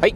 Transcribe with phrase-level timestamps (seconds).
[0.00, 0.14] はい。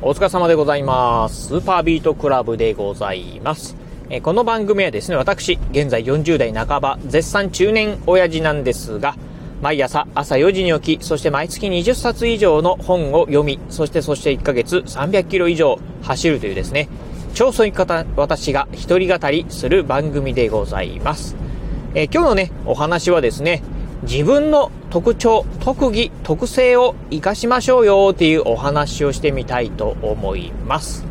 [0.00, 1.48] お疲れ様でございます。
[1.48, 3.76] スーパービートクラブでございます。
[4.08, 9.14] えこの番組はですね、私、現在40代半ば、絶賛中年親父なんですが、
[9.60, 16.88] 毎朝朝4時に起き、そして毎月20冊以上の本を読み、そしてそして1ヶ月300キロ以上走るというですね、
[17.34, 21.36] 超そういう方、私が一人語りする番組でございます。
[21.94, 23.62] え今日のね、お話はですね、
[24.02, 31.04] 自分の特徴、特技、特性を活かしましょうよっていうお話をしてみたいと思います。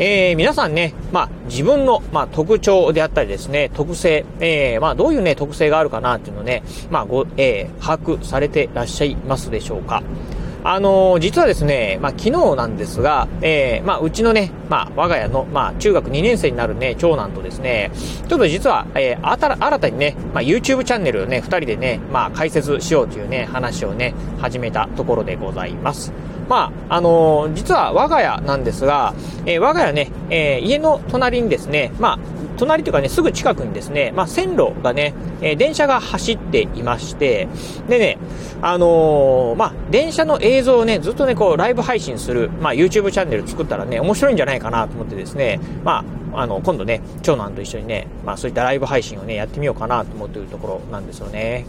[0.00, 10.02] えー、皆さんね、まあ、自分の、まあ、特徴であったりですね、特性、えー、まあ、どういうね、特性があるかなっていうのをね、まあ、ご、えー、把握されてらっしゃいますでしょうか。
[10.64, 17.90] あのー、実はですね、まあ、昨日なんですが、えー、まあ、うちのね、まあ、我が家の、まあ、中学2年生になるね、長男とですね、
[18.28, 26.12] ちょっと実は、えー、あた新たにね、まあ、YouTube チャンネルをね、2人でね、まあ、開設しようというね、話をね、始めたところでございます。
[26.48, 29.14] まあ、あのー、実は我が家なんですが、
[29.46, 32.18] えー、我が家ね、えー、家の隣にですね、まあ、
[32.58, 37.48] 隣というかね、すぐ近くにですね、まあ、線路がね、えー、電車が走っていまして、
[37.88, 38.18] でね、
[38.60, 51.64] あのー、まあ、電車の映像をね、ずっとね、こう、ライブ配信する、まあ、YouTube チャンネル作ったらね、面白いんじゃないかなと思ってですね、まあ、あの、今度ね、長男と一緒にね、まあ、そういったライブ配信をね、やってみようかなと思っているところなんですよね。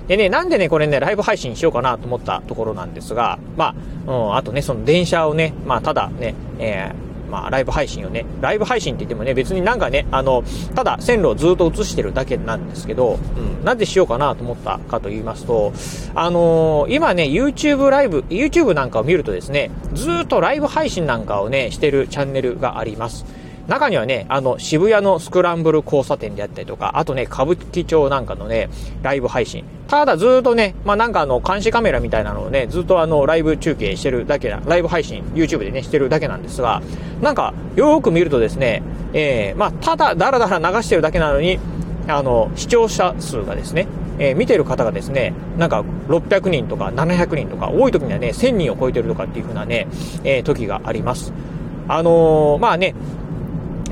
[0.00, 0.06] うん。
[0.06, 3.74] でね、なんでね、これね、ライブ配信しようかなと思ったところなんですが、ま
[4.06, 10.44] あ、うん、あとね、その電車をね、まあ、ただね、えーまあ、ライブ配信をね、ライブ配信って言ってもね、別になんかね、あの、
[10.74, 15.72] ただ線路をずっと映してるだけなんですけど、うん、なんでしようかなと思ったかと言いますと、
[16.14, 23.24] あのー、今ね、YouTube ライブ、YouTube なんかを見るとですね、ずっとライブ配信なんかをね、してるチャンネルがあります。
[23.68, 28.68] 中にはね、あの、渋谷のスクランブル交差点であったりとか、あとね、歌舞伎町なんかのね、
[29.02, 29.64] ライブ配信。
[29.88, 36.82] ただずっとね、まあ、なんかあの、監視カメラみたいなのをね、ずっとあの、ライブ中継してるだけな、ライブ配信、YouTube でね、してるだけなんですが、
[37.20, 41.58] なんか、よーく見るとですね、えー、まあ、ただ、だらだら流してるだけなのに、
[42.08, 43.86] あの、視聴者数がですね、
[44.18, 49.86] えー、見てる方がですね、なんか600人とか700人とか、多い時にはね、1000人を超えてるとかっていう風なね、
[50.24, 51.32] えー、時があります。
[51.88, 52.94] あのー、まあね、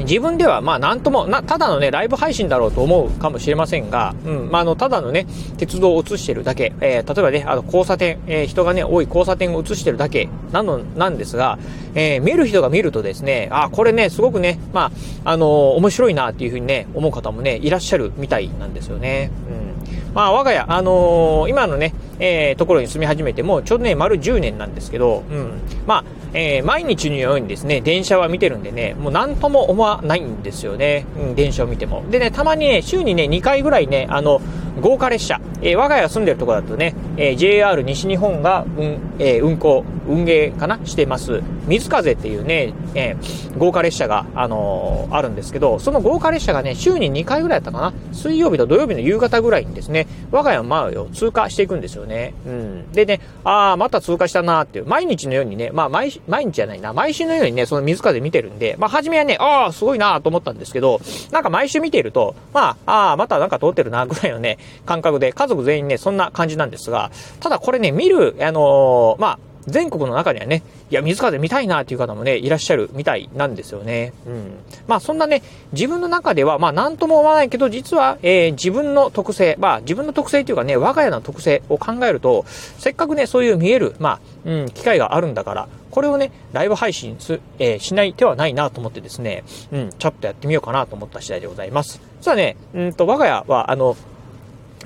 [0.04, 11.58] 自分では、まあ、なんとも、な、ただのね、ライブ配信だろうと思うかもしれませんが、うん、まあ、あの、ただのね、鉄道を映してるだけ、えー、例えばね、あの、交差点、えー、人がね、多い交差点を映してるだけ、なの、なんですが、
[11.94, 14.92] えー、見る人が見るとですね、あ、これね、すごくね、ま
[15.24, 19.30] あ、あの、面白いなっていうふうにね、思う方もね、いらっしゃるみたいなんですよね。
[19.48, 20.14] うん。
[20.14, 25.52] まあ、我が家、あの、今のね、えー、ところに住み始めても、ちょうどね、丸10年なんですけど、うん。
[25.86, 31.06] まあ、えー、毎日のようにですね、電車は見てるんでね、もう何とも思わないんですよね。
[31.16, 32.04] うん、電車を見ても。
[32.10, 34.40] でね、たまにね、週にね、2回ぐらいね、あの、
[34.80, 40.80] 豪華列車、えー、我が家住んでるところだとね、えー、JR 西日本が、うん、えー、運行、運営かな？
[40.84, 41.42] してます。
[41.70, 47.94] 水風っていうね、えー、豪華列車が、あのー、あるんですけど、その豪華列車がね、週に2回ぐらいだったかな？
[48.12, 52.34] 水曜日と土曜日の夕方ぐらいにですね、我が家の前を通過していくんですよね。
[52.44, 52.92] うん。
[52.92, 61.00] でね、ああ、また通過したなーっていう、毎日のようにね、まあ毎、毎日じゃないな、毎週のようにね、その水風見てるんで、まあ、初めはね、ああ、すごいなーと思ったんですけど、
[61.30, 69.38] なんか毎週見ていると、まあ、ああ、またなんか通ってるな、ぐらいのね、感覚で、家族全員ね、そんな感じなんですが、ただこれね、見る、あのー、まあ、
[69.70, 74.12] 全国の中にはね、いや、水風見たいなっていう方もね、いらっしゃるみたいなんですよね。
[74.26, 74.58] うん。
[74.86, 75.42] まあ、そんなね、
[75.72, 92.00] 自分の中では、まあ、なんとも思わないけど、実は、えー、自分の特性、まあ、自分の特性っていうかね、我が家の特性を考えると、せっかくね、そういう見える、まあ、うん、機会があるんだから、これをね、ライブ配信す、えー、しない手はないなと思ってですね、うん、ちょっとやってみようかなと思った次第でございます。
[92.20, 93.96] 実はね、うんと、我が家は、あの、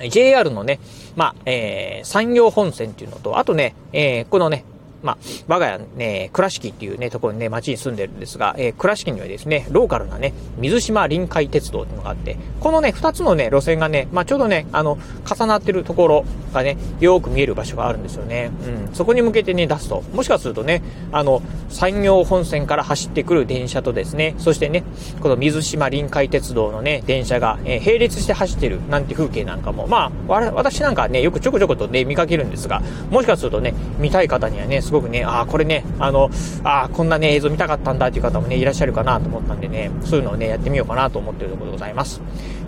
[0.09, 0.79] JR のね、
[1.15, 4.65] まあ、えー、産業本線っていうのと、あとね、えー、このね、
[5.05, 5.17] まあ、
[5.47, 18.51] 我が家ね、倉敷っていうね、ところにね、町に住んでるんですが、えー、倉敷にはですね、ローカルなね、水島臨海鉄道っていうのがあって、このね、二つのね、路線がね、まあ、ちょうどね、あの、重なってるところがね、よく見える場所があるんですよね。
[18.89, 18.95] うん。
[18.95, 21.41] そこに向けてね、出すと、もしかするとね、あの、
[21.75, 24.85] 産業本線から走ってくる電車とですね、そしてね、
[25.19, 32.81] この水島臨海鉄道のね、電車が、えー、並列して走ってるなんて風景なんかも、まあ、私なんかね、よくちょこちょことね、見かけるんですが、
[33.11, 36.29] もしかするとね、見たい方にはね、すごくね、ああ、これね、あの、
[36.63, 42.21] ああ、こんなね、映像見たかったんだっていう方もね、いらっしゃるかなと思ったんでね、そういうのをね、やってみようかなと思っているところでございます。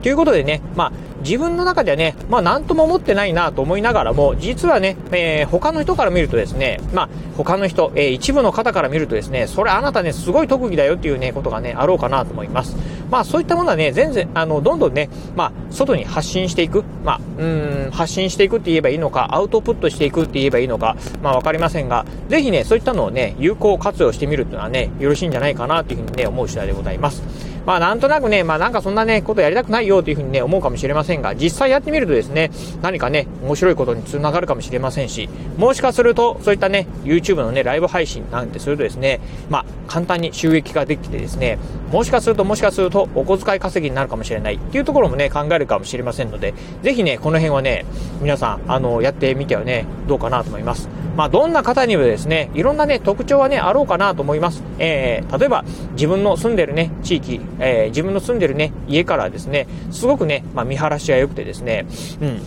[0.07, 12.77] ということでね、まあ、自分の中ではね、まあ、なんとも思ってないなと思いながらも、実はね、えー、他の人から見るとですね、まあ、他の人、えー、一部の方から見るとですね、それあなたね、すごい特技だよっていうね、ことがね、あろうかなと思います。
[13.11, 27.46] まあ、そういったものはね、全然、あの、どんどんね、まあ、外に発信していく、まあ、うん、発信していくって言えばいいのか、アウトプットしていくって言えばいいのか、まあ、わかりませんが、ぜひね、そういったのをね、有効活用してみるっていうのはね、よろしいんじゃないかなというふうにね、思う次第でございます。
[27.67, 32.49] まあなんとなくね、まあなんかそんなね、ことやりたくないよというふうにね、思うかもしれませんが、実際やってみるとですね、
[32.81, 35.27] 何かね、面白いことにつながるかもしれませんし、
[35.57, 39.19] もしかすると、そういったね、YouTube のね、ライブ配信なんてするとですね、
[39.49, 41.59] まあ簡単に収益ができてですね、
[41.91, 46.53] もしかするともしかするとお小遣い稼ぎになるかもしれないっていうところもね、考えるかもしれませんので、
[46.83, 47.85] ぜひね、この辺はね、
[48.21, 50.87] 皆さん、あの、やってみてはね、どうかなと思います。
[51.17, 54.61] まあ、どんな方にもですね、いろんなね、特徴はね、あろうかなと思います。
[54.77, 61.87] えー、例えば、自分の住んでるね、地域、えー、自分の住んでるね、家からですね、すごくね、まあ、見晴らしが良くてですね、
[62.21, 62.41] うん。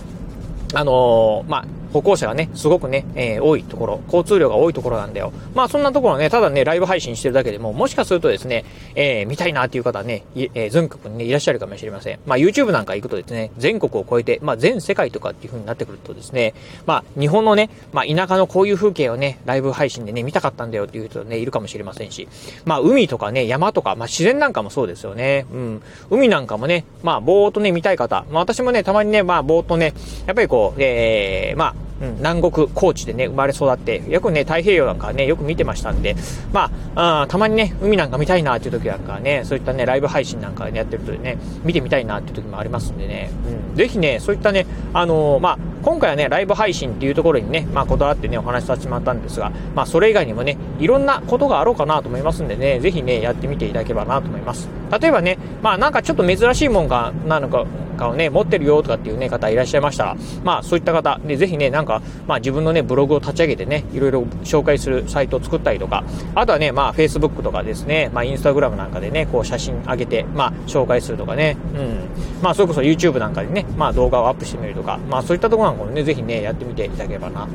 [0.73, 5.33] あのー、まあ、歩行者がね、すごくね、えー、多いところ、交通量が多いところなんだよ。
[5.55, 8.65] まあそんなところね、ただね、ライブ配信してるだけでも、もしかするとですね、
[8.95, 12.19] えー、見たいなっていう方はね、えー、全国にね、いらっしゃるかもしれません。
[12.27, 16.55] まあ YouTube なんか行くとですね、全国を超えて、まあ全世界とかっていう風になってくるとですね、
[16.87, 22.29] まあ日本のね、まあ田舎のこういう風景をね、ライブ配信でね、見たかったんだよっていう人ね、いるかもしれませんし、
[22.65, 25.47] まあ海とかね、山とか、まあ自然なんかもそうですよね。
[25.53, 25.83] うん。
[26.11, 29.93] 海なんかもね、まあぼーっとね、見たい方、まあ私もね、たまにね、まあぼーっとね、
[30.27, 36.17] やっぱりこう、えー、まあ、うん、南国高知でね、生まれ育って、よくね、太平洋なんかね、よく見てましたんで、
[36.53, 43.31] まあ、あたまにね、海なんか見たいなっていう時なんかね、そういったね、ライブ配信なんかね、やってるとね、見てみたいなっていう時もありますんでね、
[43.71, 54.69] うん、ぜひね、そういったね、あのー、まあ、今回はね、ライブ配信っていうところにね、まあ、こだわってね、お話しさせてもらったんですが、まあ、それ以外にもね、いろんなことがあろうかなと思いますんでね、ぜひね、やってみていただければなと思います。
[55.01, 57.65] 例えばね、まあ、なんかちょっと珍しいもんが、なのか、
[58.01, 60.01] かをね、持ってるよとかっていうね、方いらっしゃいました。
[60.05, 66.03] ら、まあそういった方、で、ぜひね、なんか、まあ自分のね、ブログを立ち上げてね、いろいろ紹介するサイトを作ったりとか、
[66.35, 72.43] あとはね、まあ Facebook とかですね、まあ Instagram なんかでね、こう写真上げて、まあ紹介するとかね、うん。
[72.43, 77.45] まあそれこそ YouTube なんかでね、まあ動画をアップしてみるとか、まあそういったところなんかもね、ぜひね、やってみていただければな。
[77.45, 77.51] うん。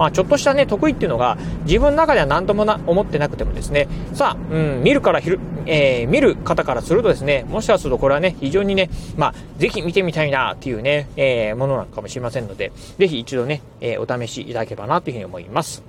[0.00, 1.36] まあ、ちょっとしたね、得意っていうのが、
[1.66, 8.88] 自分の中では何ともな思ってなくてもですね、さあ、うん、見るからひる、えー、見る方からするとですね、もしかするとこれはね、非常にね、
[9.18, 15.82] まあ、ぜひ見てみたいなっていうね、えー、ものなのかもしれませんので、ぜひ一度ね、えー、お試しいただければなというふうに思います。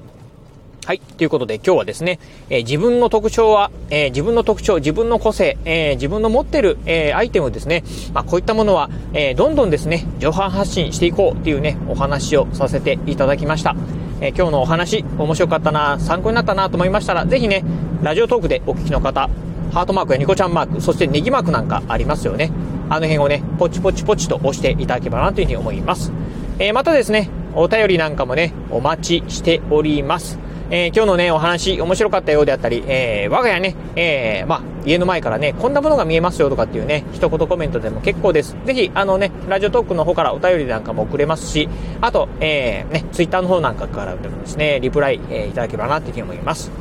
[0.84, 1.00] はい。
[1.00, 2.20] ということで今日はですね、
[2.50, 13.76] えー、自分の特徴は、えー、自分の特徴、自分の個性、えー、自分の持ってる、えアイテムですね、まあ、こういったものは、えどんどんですね、上半発信していこうっていうね、お話をさせていただきました。
[14.24, 17.64] え今日のお話、面白かったな、参考になったなと思いましたら、ぜひね、
[18.04, 19.30] ラジオトークでお聞きの方、
[19.74, 22.52] ハートマークやニコちゃんマーク、そしてネギマークなんかありますよね。
[22.90, 26.12] あの辺をね、ポチポチポチと押していただければなというふうに思います。
[26.60, 30.38] えまたですね、お便りなんかもね、お待ちしております。
[30.74, 38.56] えー、今日のね、お話、面白かったようであったり、えー、我が家ね、えー、まあ、家の前からね、こんなものが見えますよとかっていうね、一言コメントでも結構です。
[38.64, 41.68] ぜひ、あのね、ラジオトークの方からお便りなんかも送れますし、
[42.00, 46.72] あと、えー、ね、ツイッターの方なんかからでもですね、リプライ、えー、いただければなっていうふうに思います。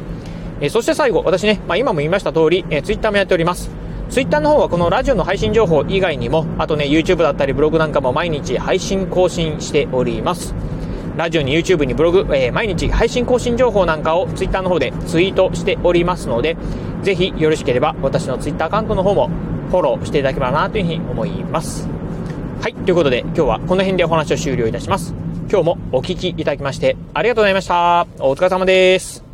[0.61, 3.73] えー、そして最後、私ね、まあ、今も言いました通り、えー、ツイッターもやっております。
[4.09, 10.55] ツイッターの方はこのラジオの配信情報以外にも、あとね、YouTube だったりブログなんかも毎日配信更新しております。
[11.21, 16.57] ラジオに YouTube にブログ、えー、毎日配信更新情報なんかを Twitter の方でツイートしておりますので、
[17.03, 19.29] ぜひよろしければ私の Twitter アカウントの方も
[19.69, 21.87] フォローしていただければなというふうに思います。
[22.63, 25.15] はい、ということで今日はこの辺でお話を終了いたします。
[25.51, 28.07] 今日もお聴きいただきましてありがとうございました。
[28.21, 29.30] お疲れ様です。